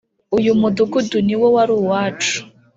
[0.37, 2.37] Uyu Mudugudu niwo wari uwacu